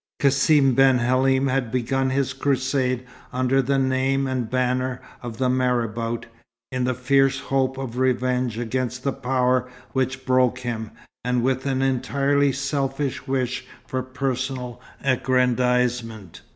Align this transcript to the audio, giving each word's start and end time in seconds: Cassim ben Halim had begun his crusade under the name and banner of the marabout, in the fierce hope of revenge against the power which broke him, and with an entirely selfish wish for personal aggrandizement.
Cassim 0.19 0.73
ben 0.73 0.97
Halim 0.97 1.45
had 1.45 1.71
begun 1.71 2.09
his 2.09 2.33
crusade 2.33 3.05
under 3.31 3.61
the 3.61 3.77
name 3.77 4.25
and 4.25 4.49
banner 4.49 4.99
of 5.21 5.37
the 5.37 5.47
marabout, 5.47 6.25
in 6.71 6.85
the 6.85 6.95
fierce 6.95 7.39
hope 7.39 7.77
of 7.77 7.99
revenge 7.99 8.57
against 8.57 9.03
the 9.03 9.13
power 9.13 9.69
which 9.91 10.25
broke 10.25 10.57
him, 10.57 10.89
and 11.23 11.43
with 11.43 11.67
an 11.67 11.83
entirely 11.83 12.51
selfish 12.51 13.27
wish 13.27 13.67
for 13.85 14.01
personal 14.01 14.81
aggrandizement. 15.03 16.41